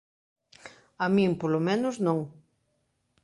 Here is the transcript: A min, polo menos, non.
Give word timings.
A 1.03 1.05
min, 1.15 1.31
polo 1.41 1.59
menos, 1.67 1.95
non. 2.05 2.19